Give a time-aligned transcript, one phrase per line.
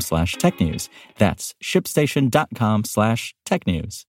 [0.00, 0.88] slash technews.
[1.18, 4.06] That's shipstation.com slash tech news.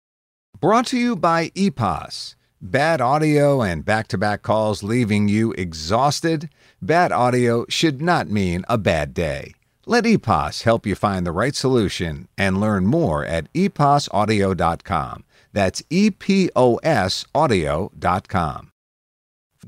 [0.60, 2.36] Brought to you by EPOS.
[2.62, 6.50] Bad audio and back to back calls leaving you exhausted?
[6.82, 9.54] Bad audio should not mean a bad day.
[9.86, 15.26] Let EPOS help you find the right solution and learn more at eposaudio.com.
[15.54, 18.72] That's E P O S audio.com.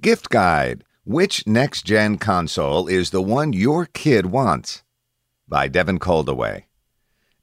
[0.01, 4.83] Gift Guide Which next gen console is the one your kid wants?
[5.49, 6.63] By Devin Coldewey.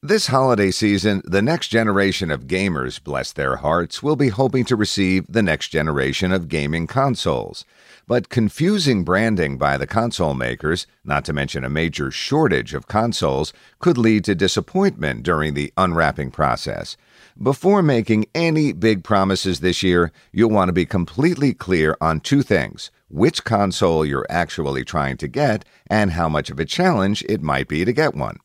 [0.03, 4.77] This holiday season, the next generation of gamers, bless their hearts, will be hoping to
[4.77, 7.65] receive the next generation of gaming consoles.
[8.07, 13.55] But confusing branding by the console makers, not to mention a major shortage of consoles,
[13.79, 16.99] could lead to disappointment during the unwrapping process.
[17.43, 22.43] Before making any big promises this year, you'll want to be completely clear on two
[22.43, 27.43] things which console you're actually trying to get, and how much of a challenge it
[27.43, 28.39] might be to get one.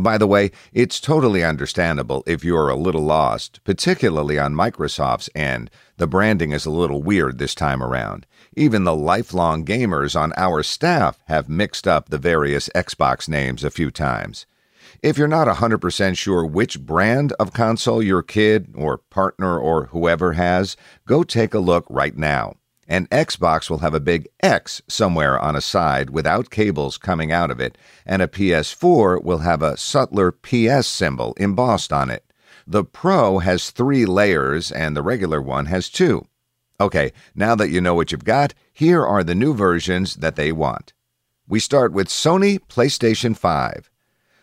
[0.00, 5.70] By the way, it's totally understandable if you're a little lost, particularly on Microsoft's end.
[5.98, 8.26] The branding is a little weird this time around.
[8.56, 13.70] Even the lifelong gamers on our staff have mixed up the various Xbox names a
[13.70, 14.46] few times.
[15.02, 20.32] If you're not 100% sure which brand of console your kid or partner or whoever
[20.32, 22.54] has, go take a look right now.
[22.88, 27.50] An Xbox will have a big X somewhere on a side without cables coming out
[27.50, 32.24] of it, and a PS4 will have a subtler PS symbol embossed on it.
[32.66, 36.26] The Pro has three layers, and the regular one has two.
[36.80, 40.52] Okay, now that you know what you've got, here are the new versions that they
[40.52, 40.92] want.
[41.48, 43.90] We start with Sony PlayStation 5.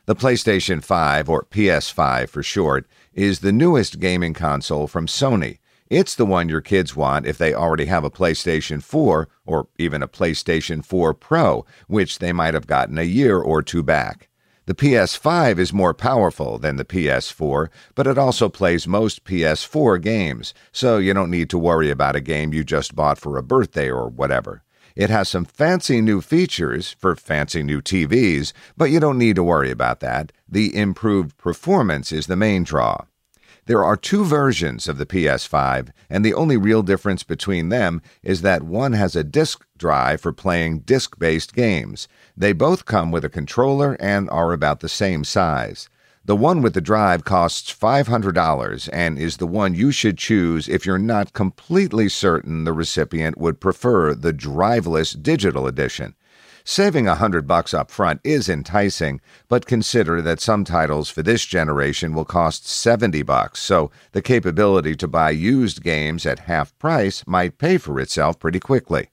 [0.06, 5.59] The PlayStation 5, or PS5 for short, is the newest gaming console from Sony.
[5.90, 10.04] It's the one your kids want if they already have a PlayStation 4 or even
[10.04, 14.30] a PlayStation 4 Pro, which they might have gotten a year or two back.
[14.68, 20.54] The PS5 is more powerful than the PS4, but it also plays most PS4 games,
[20.72, 23.90] so you don't need to worry about a game you just bought for a birthday
[23.90, 24.62] or whatever.
[24.96, 29.44] It has some fancy new features for fancy new TVs, but you don't need to
[29.44, 30.34] worry about that.
[30.48, 33.06] The improved performance is the main draw.
[33.70, 38.42] There are two versions of the PS5, and the only real difference between them is
[38.42, 42.08] that one has a disk drive for playing disk based games.
[42.36, 45.88] They both come with a controller and are about the same size.
[46.26, 50.88] The one with the drive costs $500 and is the one you should choose if
[50.88, 56.16] you're not completely certain the recipient would prefer the driveless digital edition.
[56.72, 61.44] Saving a hundred bucks up front is enticing, but consider that some titles for this
[61.44, 67.24] generation will cost 70 bucks, so the capability to buy used games at half price
[67.26, 69.10] might pay for itself pretty quickly.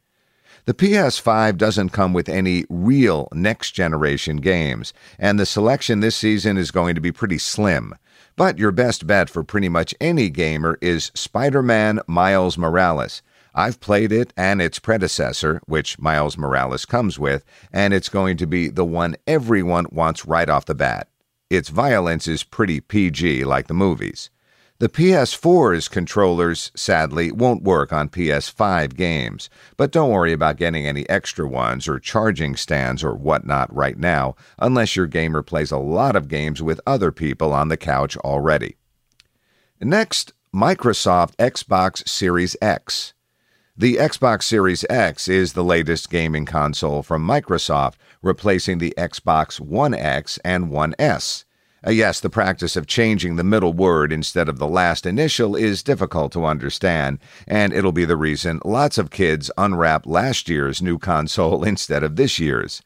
[0.67, 6.59] The PS5 doesn't come with any real next generation games, and the selection this season
[6.59, 7.95] is going to be pretty slim.
[8.37, 13.23] But your best bet for pretty much any gamer is Spider Man Miles Morales.
[13.59, 18.47] I've played it and its predecessor, which Miles Morales comes with, and it's going to
[18.47, 21.09] be the one everyone wants right off the bat.
[21.49, 24.29] Its violence is pretty PG like the movies.
[24.79, 31.09] The PS4's controllers, sadly, won't work on PS5 games, but don't worry about getting any
[31.09, 36.15] extra ones or charging stands or whatnot right now, unless your gamer plays a lot
[36.15, 38.77] of games with other people on the couch already.
[39.81, 43.15] Next, Microsoft Xbox Series X.
[43.79, 49.93] The Xbox Series X is the latest gaming console from Microsoft, replacing the Xbox One
[49.93, 51.45] X and One S.
[51.87, 55.83] Uh, yes, the practice of changing the middle word instead of the last initial is
[55.83, 60.99] difficult to understand, and it'll be the reason lots of kids unwrap last year's new
[60.99, 62.81] console instead of this year's.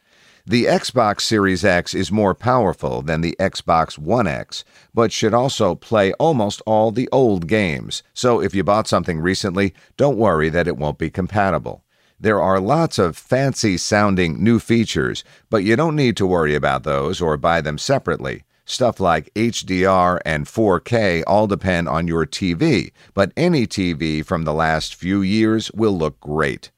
[0.50, 5.76] The Xbox Series X is more powerful than the Xbox One X, but should also
[5.76, 8.02] play almost all the old games.
[8.14, 11.84] So if you bought something recently, don't worry that it won't be compatible.
[12.18, 16.82] There are lots of fancy sounding new features, but you don't need to worry about
[16.82, 18.42] those or buy them separately.
[18.64, 24.52] Stuff like HDR and 4K all depend on your TV, but any TV from the
[24.52, 26.72] last few years will look great.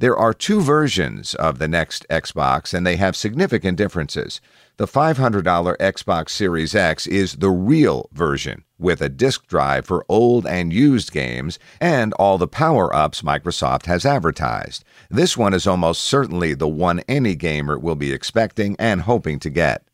[0.00, 4.40] There are two versions of the next Xbox, and they have significant differences.
[4.78, 5.42] The $500
[5.76, 11.12] Xbox Series X is the real version, with a disk drive for old and used
[11.12, 14.84] games and all the power ups Microsoft has advertised.
[15.10, 19.50] This one is almost certainly the one any gamer will be expecting and hoping to
[19.50, 19.84] get.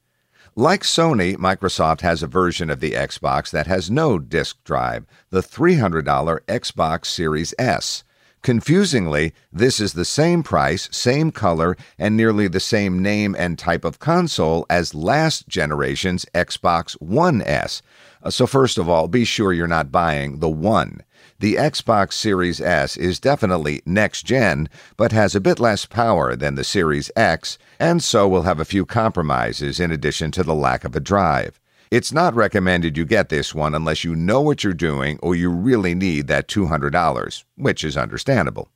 [0.55, 5.43] Like Sony, Microsoft has a version of the Xbox that has no disk drive, the
[5.43, 6.05] $300
[6.47, 8.05] Xbox Series S.
[8.47, 13.85] Confusingly, this is the same price, same color, and nearly the same name and type
[13.85, 17.83] of console as last generation's Xbox One S.
[18.23, 21.01] Uh, so, first of all, be sure you're not buying the One.
[21.41, 26.55] The Xbox Series S is definitely next gen, but has a bit less power than
[26.55, 30.85] the Series X, and so will have a few compromises in addition to the lack
[30.85, 31.59] of a drive.
[31.97, 35.49] It's not recommended you get this one unless you know what you're doing or you
[35.49, 38.69] really need that $200, which is understandable.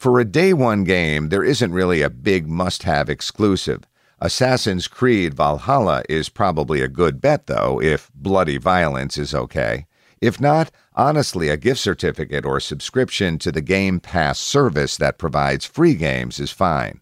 [0.00, 3.84] For a day one game, there isn't really a big must have exclusive.
[4.18, 9.86] Assassin's Creed Valhalla is probably a good bet, though, if bloody violence is okay.
[10.20, 15.66] If not, honestly, a gift certificate or subscription to the Game Pass service that provides
[15.66, 17.00] free games is fine.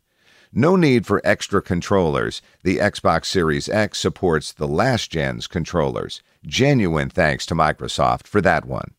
[0.57, 2.41] No need for extra controllers.
[2.63, 6.23] The Xbox Series X supports the last gen's controllers.
[6.47, 8.95] Genuine thanks to Microsoft for that one.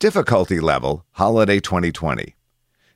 [0.00, 2.34] Difficulty level Holiday 2020.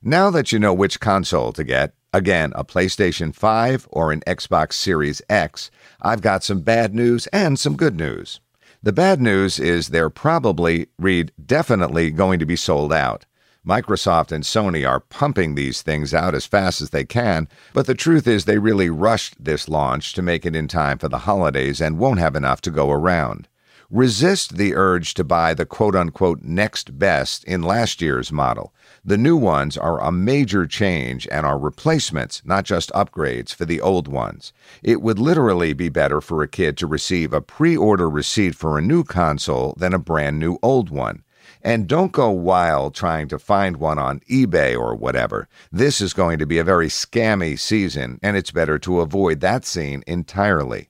[0.03, 4.73] Now that you know which console to get, again, a PlayStation 5 or an Xbox
[4.73, 5.71] Series X,
[6.03, 8.41] I've got some bad news and some good news.
[8.83, 13.27] The bad news is they're probably, read, definitely going to be sold out.
[13.67, 17.95] Microsoft and Sony are pumping these things out as fast as they can, but the
[17.95, 21.79] truth is they really rushed this launch to make it in time for the holidays
[21.79, 23.49] and won't have enough to go around.
[23.91, 28.73] Resist the urge to buy the quote unquote next best in last year's model.
[29.05, 33.81] The new ones are a major change and are replacements, not just upgrades, for the
[33.81, 34.55] old ones.
[34.83, 38.79] It would literally be better for a kid to receive a pre order receipt for
[38.79, 41.25] a new console than a brand new old one.
[41.63, 45.49] And don't go wild trying to find one on eBay or whatever.
[45.71, 49.65] This is going to be a very scammy season, and it's better to avoid that
[49.65, 50.89] scene entirely.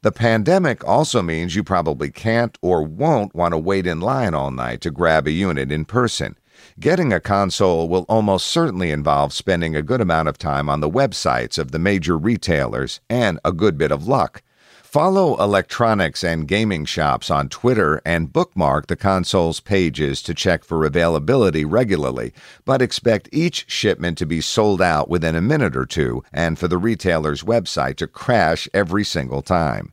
[0.00, 4.52] The pandemic also means you probably can't or won't want to wait in line all
[4.52, 6.36] night to grab a unit in person.
[6.80, 10.90] Getting a console will almost certainly involve spending a good amount of time on the
[10.90, 14.42] websites of the major retailers and a good bit of luck.
[14.90, 20.86] Follow electronics and gaming shops on Twitter and bookmark the console's pages to check for
[20.86, 22.32] availability regularly,
[22.64, 26.68] but expect each shipment to be sold out within a minute or two and for
[26.68, 29.92] the retailer's website to crash every single time.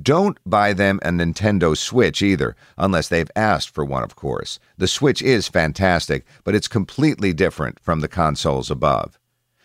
[0.00, 4.60] Don't buy them a Nintendo Switch either, unless they've asked for one, of course.
[4.78, 9.18] The Switch is fantastic, but it's completely different from the consoles above.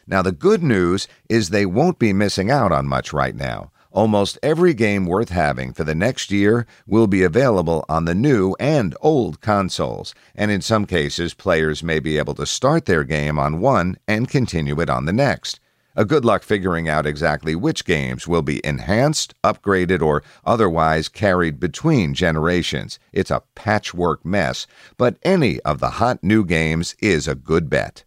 [0.07, 3.71] Now, the good news is they won't be missing out on much right now.
[3.95, 8.53] Almost every game worth having for the next year will be available on the new
[8.59, 13.39] and old consoles, and in some cases, players may be able to start their game
[13.39, 15.62] on one and continue it on the next.
[15.95, 21.57] A good luck figuring out exactly which games will be enhanced, upgraded, or otherwise carried
[21.57, 23.00] between generations.
[23.13, 24.67] It's a patchwork mess,
[24.98, 28.03] but any of the hot new games is a good bet.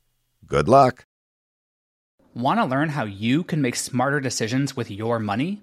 [0.46, 1.06] Good luck.
[2.34, 5.62] Want to learn how you can make smarter decisions with your money?